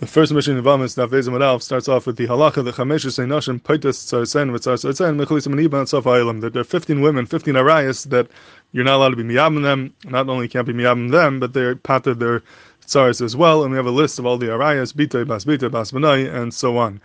[0.00, 3.62] The first Mishnah in Vamis, Navvezim Alf, starts off with the halacha, the Chameshes Einashim,
[3.62, 7.54] Paitas Tzarsen, Vitzar Tzarsen, Mechalis Maniba, and Sof Ha'ilam, that there are 15 women, 15
[7.54, 8.26] arayas, that
[8.72, 11.76] you're not allowed to be miyabim them, not only can't be miyabim them, but they're
[11.76, 12.42] pater their
[12.84, 15.70] tzaris as well, and we have a list of all the arayas, Bita, Bas Bita,
[15.70, 17.00] Bas Benai, and so on.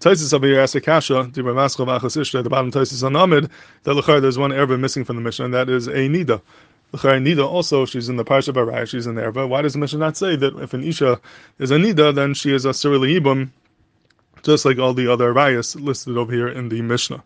[0.00, 3.48] Taisis over here asks a kasha, the bottom Taisis on Amid,
[3.84, 6.42] that Lachar, there's one erba missing from the Mishnah, and that is a nida.
[6.96, 9.32] Nida also, she's in the Parsha Baraya, she's in there.
[9.32, 11.20] But why does the Mishnah not say that if an Isha
[11.58, 13.50] is a Nida, then she is a Surili
[14.42, 17.22] just like all the other Arayas listed over here in the Mishnah?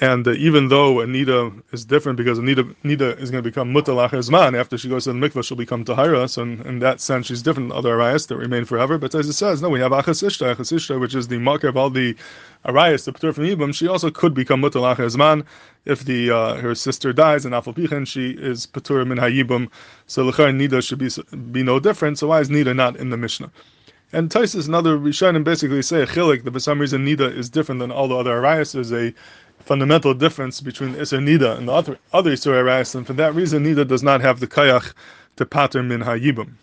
[0.00, 4.10] And uh, even though Anita is different because Anita, Anita is going to become Mutalach
[4.10, 6.28] Zman after she goes to the mikvah, she'll become Tahira.
[6.28, 8.98] So in, in, that sense, she's different than other Arayas that remain forever.
[8.98, 11.90] But as it says, no, we have Achasishta, Achasishta, which is the marker of all
[11.90, 12.14] the
[12.66, 13.74] Arayas, the Ptur from Ibam.
[13.74, 15.44] She also could become Mutalach Zman
[15.86, 19.70] if the uh, her sister dies and Afalpichen, she is Patur min Hayibum.
[20.06, 21.08] So Lechar Nida should be,
[21.52, 22.18] be no different.
[22.18, 23.50] So why is Nida not in the Mishnah?
[24.12, 27.48] And Taisus and other Rishonim basically say a chilik that for some reason Nida is
[27.48, 28.72] different than all the other Arayas.
[28.72, 29.14] There's a
[29.60, 33.64] fundamental difference between Isser Nida and the other, other Isser Arayas, and for that reason
[33.64, 34.92] Nida does not have the Kayach
[35.36, 36.54] to pater min Hayibim.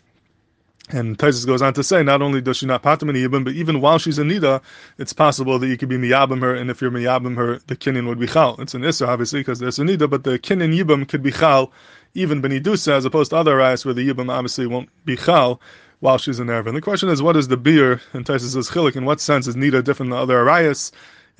[0.90, 3.54] And Taisus goes on to say, not only does she not pater min Hayibim, but
[3.54, 4.62] even while she's a Nida,
[4.98, 8.06] it's possible that you could be miyabim her, and if you're miyabim her, the kinyan
[8.08, 8.58] would be chal.
[8.60, 11.72] It's an Isser, obviously, because there's a Nida, but the kinyan Yibim could be chal,
[12.16, 15.62] even benidusa, as opposed to other Arayas where the Yibim obviously won't be chal
[16.02, 16.68] while she's in Erva.
[16.68, 18.02] And the question is, what is the beer?
[18.12, 20.92] And Taisus says, chilik, in what sense is Nida different than the other Arayas?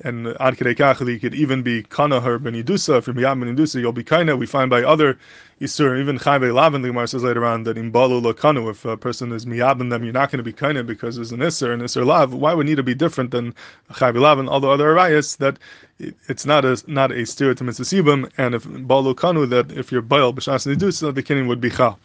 [0.02, 2.98] And ad kachli could even be kana her benidusa.
[2.98, 5.18] If you're miyam benidusa, you'll be kind We find by other
[5.60, 6.82] isur, even chayve lavin.
[6.82, 10.02] The Gemara says later on that in balu lakanu, if a person is miyabin them,
[10.02, 12.34] you're not going to be kind because there's an isur and isur lav.
[12.34, 13.54] Why would need to be different than
[13.92, 14.48] chayve lavin?
[14.48, 15.58] All the other arayas that
[15.98, 20.02] it's not a not a steer to mitzvah and if balu kanu that if you're
[20.02, 21.98] bail b'shas nidusa, the kinning would be chal.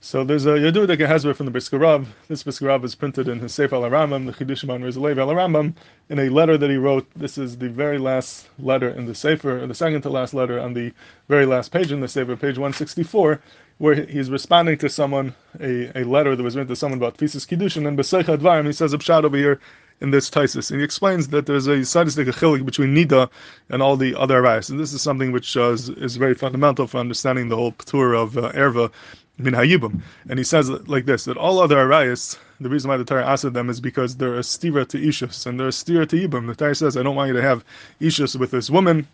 [0.00, 2.08] So there's a Yadudek Hezber from the Brisker Rav.
[2.28, 5.30] This Brisker Rav is printed in his Sefer Al Rambam, the Chidushim on Rizalev Al
[5.30, 5.74] Rambam,
[6.08, 7.08] in a letter that he wrote.
[7.16, 10.74] This is the very last letter in the Sefer, the second to last letter on
[10.74, 10.92] the
[11.26, 13.40] very last page in the Sefer, page 164,
[13.78, 17.44] where he's responding to someone, a, a letter that was written to someone about Fisis
[17.44, 19.58] Kiddushin, and Beseich Advarim, he says a pshat over here
[20.00, 20.70] in this Taisis.
[20.70, 23.28] And he explains that there's a sadistic achilik between Nida
[23.70, 24.70] and all the other Arayas.
[24.70, 28.14] And this is something which uh, is, is, very fundamental for understanding the whole tour
[28.14, 28.90] of uh, Erva
[29.38, 30.00] min hayibum.
[30.28, 33.52] And he says like this that all other arayas, the reason why the Torah asked
[33.52, 36.46] them is because they're a stira to ishus and they're a stira to yibum.
[36.46, 37.64] The Torah says, I don't want you to have
[38.00, 39.06] ishus with this woman,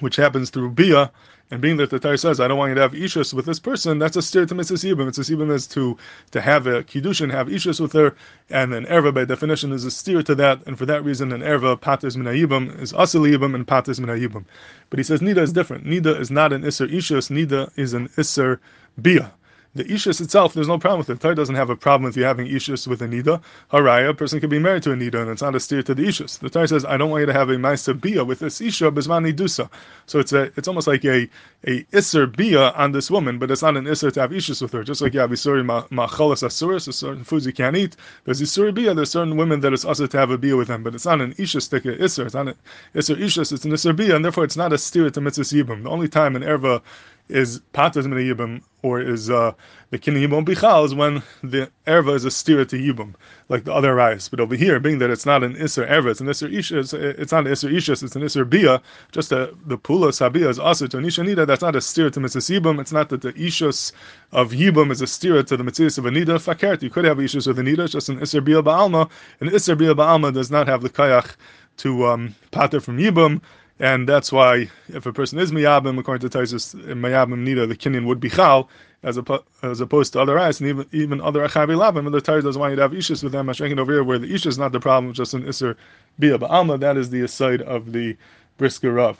[0.00, 1.10] which happens through bia.
[1.52, 3.58] And being that the Torah says, I don't want you to have ishus with this
[3.58, 4.88] person, that's a steer to Mrs.
[4.88, 5.08] Yibum.
[5.08, 5.98] It's a Yibum is to,
[6.30, 8.14] to have a kiddush and have ishus with her,
[8.50, 11.40] and an erva by definition is a steer to that, and for that reason an
[11.40, 14.44] erva patis min yibum is asil yibum and patis min yibum.
[14.90, 15.84] But he says nida is different.
[15.84, 18.60] Nida is not an iser ishus, nida is an iser
[19.02, 19.32] bia.
[19.72, 21.20] The ishus itself, there's no problem with it.
[21.20, 23.40] Torah doesn't have a problem with you having ishus with a nida.
[23.72, 25.94] Haraya, a person could be married to a nida, and it's not a steer to
[25.94, 26.40] the ishus.
[26.40, 28.90] The Torah says, I don't want you to have a ma'aser bia with this isha
[28.90, 29.70] bisman nidusa.
[30.06, 31.28] So it's a, it's almost like a
[31.68, 34.72] a iser bia on this woman, but it's not an iser to have ishus with
[34.72, 34.82] her.
[34.82, 37.94] Just like you have isuri machalas asuris, there's certain foods you can't eat.
[38.24, 40.82] There's isuri bia, there's certain women that it's also to have a bia with them,
[40.82, 42.26] but it's not an ishus stick iser.
[42.26, 42.54] It's not an
[42.96, 43.52] iser ishus.
[43.52, 45.84] It's an iser bia, and therefore it's not a steer to mitzvah yibum.
[45.84, 46.82] The only time an erva
[47.28, 49.52] is patas min yibum or is uh,
[49.90, 53.14] the kinyan yibum bichal is when the erva is a stira to yibum,
[53.48, 54.28] like the other rice.
[54.28, 56.92] But over here, being that it's not an iser erva, it's an iser isha, it's,
[57.32, 58.80] not an iser ishas, it's an iser bia.
[59.12, 61.46] Just a, the pula sabia is also to nida.
[61.46, 62.80] That's not a stira to mitzvah yibum.
[62.80, 63.92] It's not that the ishas
[64.32, 66.82] of yibum is a stira to the mitzvah of anida fakert.
[66.82, 69.10] You could have ishas with anida, it's just an iser bia ba'alma.
[69.40, 71.36] An iser bia ba'alma does not have the kayach
[71.78, 73.40] to um, pater from yibum.
[73.80, 78.04] And that's why, if a person is miyabim, according to Taisus, miyabim nida, the kinyan
[78.04, 78.68] would be chal,
[79.02, 79.18] as,
[79.62, 82.60] as opposed to other eyes, and even even other achavi labim, and the Torah doesn't
[82.60, 83.46] want you to have ishus with them.
[83.46, 85.78] Mashenkin over here, where the ish is not the problem, just an iser
[86.18, 88.18] bia ba'alma, that is the aside of the
[88.58, 89.16] brisker.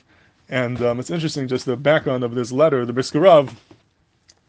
[0.50, 3.46] And um, it's interesting, just the background of this letter, the brisker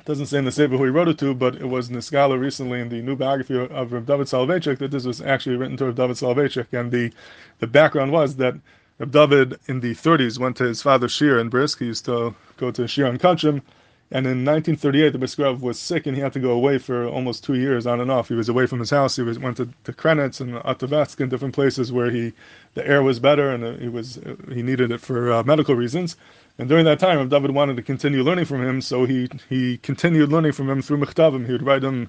[0.03, 2.81] doesn't say in the Sefer who he wrote it to, but it was Niskala recently
[2.81, 5.95] in the new biography of Rav David Soloveitchik that this was actually written to Rav
[5.95, 7.13] David Soloveitchik, and the
[7.59, 8.55] the background was that
[9.01, 11.79] Reb David in the 30s went to his father Shir in Brisk.
[11.79, 13.63] He used to go to Shir on Kachim.
[14.11, 17.43] And in 1938, the Brisk was sick and he had to go away for almost
[17.43, 18.27] two years on and off.
[18.27, 19.15] He was away from his house.
[19.15, 22.33] He was, went to, to Krenitz and Atavetsk and different places where he
[22.75, 24.19] the air was better and he was
[24.53, 26.15] he needed it for uh, medical reasons.
[26.59, 30.29] And during that time, David wanted to continue learning from him, so he he continued
[30.29, 31.47] learning from him through Mechtavim.
[31.47, 32.07] He would write him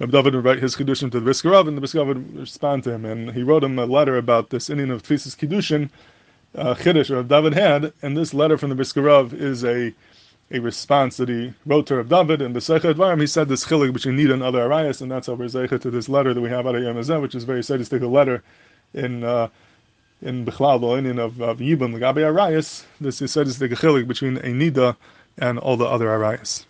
[0.00, 3.04] David would write his Kiddushin to the Brisker and the Brisker would respond to him.
[3.04, 5.90] And he wrote him a letter about this Indian of Tfisis Kiddushin,
[6.56, 9.92] uh, Chiddush or David had, and this letter from the Brisker Rav is a
[10.50, 13.20] a response that he wrote to Rav David and the Sefer Dvarim.
[13.20, 16.08] He said this chilik between Nida and other Arayas, and that's how we're to this
[16.08, 18.42] letter that we have out of Yemazeh, which is very sadistic a letter
[18.92, 19.48] in uh,
[20.22, 22.84] in Bichlal, the Indian of, of Yibam, the Gabi Arayas.
[23.00, 24.96] This is sadistic a chilik between a Nida
[25.38, 26.66] and all the other Arayas.